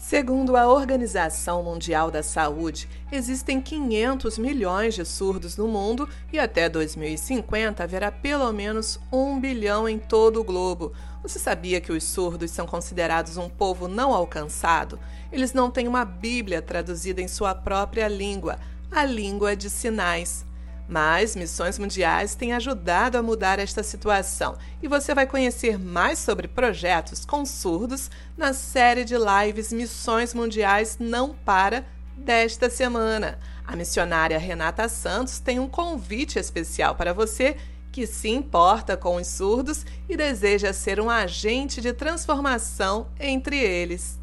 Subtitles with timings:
[0.00, 6.70] Segundo a Organização Mundial da Saúde, existem 500 milhões de surdos no mundo e até
[6.70, 10.94] 2050 haverá pelo menos um bilhão em todo o globo.
[11.22, 14.98] Você sabia que os surdos são considerados um povo não alcançado?
[15.30, 18.58] Eles não têm uma Bíblia traduzida em sua própria língua,
[18.90, 20.46] a língua de sinais.
[20.90, 26.48] Mas missões mundiais têm ajudado a mudar esta situação e você vai conhecer mais sobre
[26.48, 33.38] projetos com surdos na série de lives Missões Mundiais Não Para desta semana.
[33.64, 37.56] A missionária Renata Santos tem um convite especial para você
[37.92, 44.19] que se importa com os surdos e deseja ser um agente de transformação entre eles.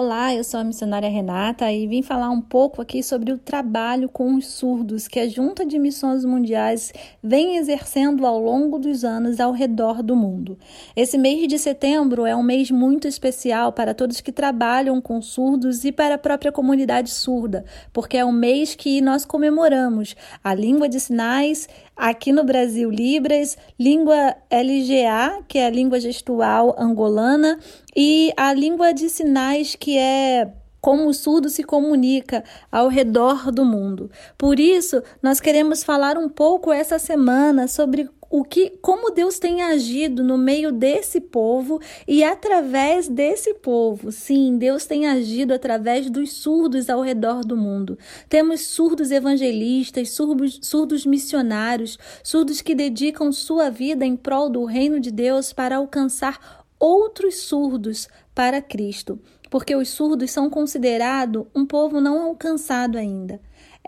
[0.00, 4.08] Olá, eu sou a missionária Renata e vim falar um pouco aqui sobre o trabalho
[4.08, 9.40] com os surdos que a Junta de Missões Mundiais vem exercendo ao longo dos anos
[9.40, 10.56] ao redor do mundo.
[10.94, 15.84] Esse mês de setembro é um mês muito especial para todos que trabalham com surdos
[15.84, 20.88] e para a própria comunidade surda, porque é um mês que nós comemoramos a língua
[20.88, 27.58] de sinais, aqui no Brasil Libras, língua LGA, que é a língua gestual angolana,
[27.96, 33.64] e a língua de sinais, que é como o surdo se comunica ao redor do
[33.64, 34.10] mundo.
[34.36, 39.62] Por isso, nós queremos falar um pouco essa semana sobre o que, como Deus tem
[39.62, 44.12] agido no meio desse povo e através desse povo.
[44.12, 47.98] Sim, Deus tem agido através dos surdos ao redor do mundo.
[48.28, 55.00] Temos surdos evangelistas, surdos, surdos missionários, surdos que dedicam sua vida em prol do reino
[55.00, 62.00] de Deus para alcançar outros surdos para Cristo, porque os surdos são considerados um povo
[62.00, 63.40] não alcançado ainda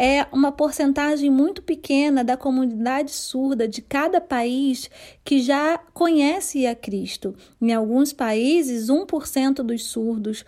[0.03, 4.89] é uma porcentagem muito pequena da comunidade surda de cada país
[5.23, 7.35] que já conhece a Cristo.
[7.61, 10.43] Em alguns países, 1% dos surdos,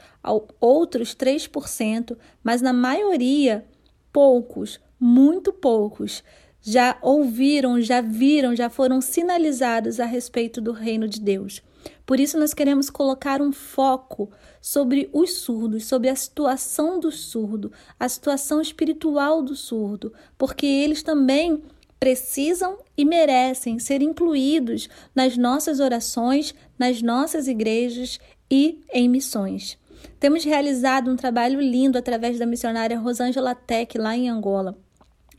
[0.59, 3.67] outros 3%, mas na maioria,
[4.11, 6.25] poucos, muito poucos,
[6.63, 11.61] já ouviram, já viram, já foram sinalizados a respeito do reino de Deus.
[12.05, 17.73] Por isso, nós queremos colocar um foco sobre os surdos, sobre a situação do surdo,
[17.99, 21.63] a situação espiritual do surdo, porque eles também
[21.99, 28.19] precisam e merecem ser incluídos nas nossas orações, nas nossas igrejas
[28.51, 29.79] e em missões.
[30.19, 34.77] Temos realizado um trabalho lindo através da missionária Rosângela Tech lá em Angola.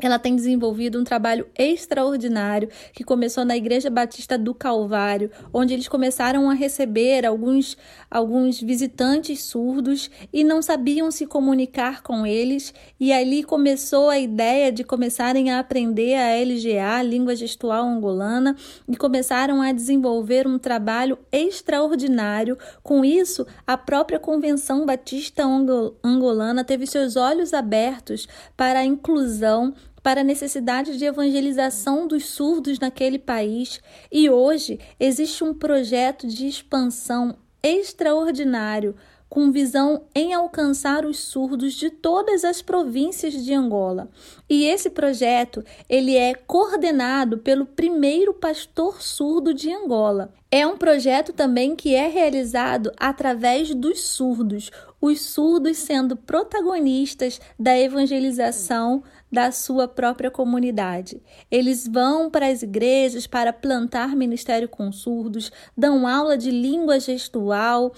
[0.06, 5.88] Ela tem desenvolvido um trabalho extraordinário que começou na Igreja Batista do Calvário, onde eles
[5.88, 7.78] começaram a receber alguns,
[8.12, 12.74] alguns visitantes surdos e não sabiam se comunicar com eles.
[13.00, 18.58] E ali começou a ideia de começarem a aprender a LGA, língua gestual angolana,
[18.90, 22.58] e começaram a desenvolver um trabalho extraordinário.
[22.84, 25.46] Com isso, a própria Convenção Batista
[26.04, 28.28] Angolana teve seus olhos abertos
[28.58, 33.80] para a inclusão para a necessidade de evangelização dos surdos naquele país,
[34.12, 38.94] e hoje existe um projeto de expansão extraordinário
[39.34, 44.08] com visão em alcançar os surdos de todas as províncias de Angola.
[44.48, 50.32] E esse projeto, ele é coordenado pelo primeiro pastor surdo de Angola.
[50.52, 54.70] É um projeto também que é realizado através dos surdos,
[55.02, 59.02] os surdos sendo protagonistas da evangelização
[59.32, 61.20] da sua própria comunidade.
[61.50, 67.92] Eles vão para as igrejas para plantar ministério com surdos, dão aula de língua gestual,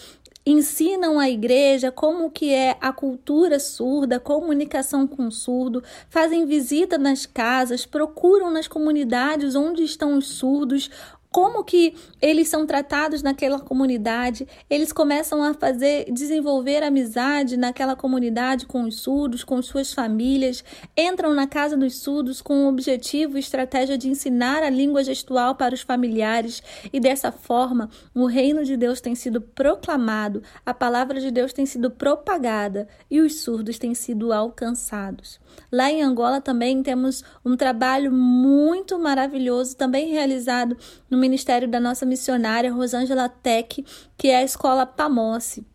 [0.46, 7.26] ensinam a igreja como que é a cultura surda, comunicação com surdo, fazem visita nas
[7.26, 10.90] casas, procuram nas comunidades onde estão os surdos,
[11.36, 18.66] como que eles são tratados naquela comunidade, eles começam a fazer, desenvolver amizade naquela comunidade
[18.66, 20.64] com os surdos, com suas famílias,
[20.96, 25.56] entram na casa dos surdos com o objetivo e estratégia de ensinar a língua gestual
[25.56, 26.64] para os familiares.
[26.94, 31.66] E dessa forma o reino de Deus tem sido proclamado, a palavra de Deus tem
[31.66, 35.38] sido propagada e os surdos têm sido alcançados.
[35.72, 40.78] Lá em Angola também temos um trabalho muito maravilhoso, também realizado
[41.26, 43.84] ministério da nossa missionária Rosângela Tech,
[44.16, 45.66] que é a escola Pamosse.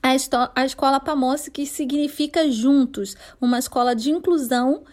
[0.00, 0.10] A,
[0.54, 4.84] a escola Pamosse, que significa juntos, uma escola de inclusão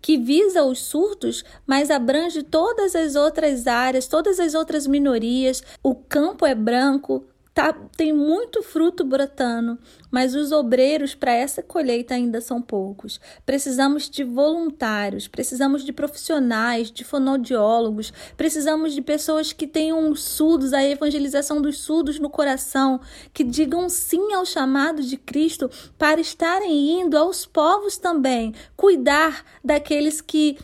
[0.00, 5.62] que visa os surdos, mas abrange todas as outras áreas, todas as outras minorias.
[5.82, 7.24] O campo é branco,
[7.56, 9.78] Tá, tem muito fruto brotando,
[10.10, 13.18] mas os obreiros para essa colheita ainda são poucos.
[13.46, 20.84] Precisamos de voluntários, precisamos de profissionais, de fonoaudiólogos, precisamos de pessoas que tenham surdos, a
[20.84, 23.00] evangelização dos surdos no coração,
[23.32, 30.20] que digam sim ao chamado de Cristo para estarem indo aos povos também, cuidar daqueles
[30.20, 30.58] que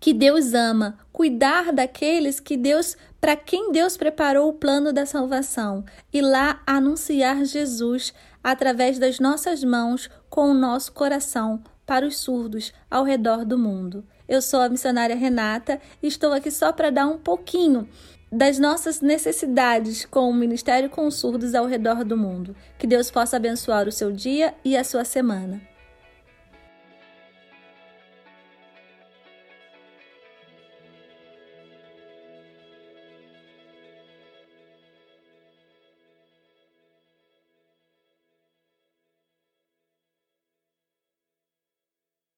[0.00, 5.84] que Deus ama, cuidar daqueles que Deus, para quem Deus preparou o plano da salvação,
[6.12, 12.72] e lá anunciar Jesus através das nossas mãos com o nosso coração para os surdos
[12.90, 14.04] ao redor do mundo.
[14.28, 17.88] Eu sou a missionária Renata e estou aqui só para dar um pouquinho
[18.30, 22.54] das nossas necessidades com o Ministério com surdos ao redor do mundo.
[22.78, 25.77] Que Deus possa abençoar o seu dia e a sua semana.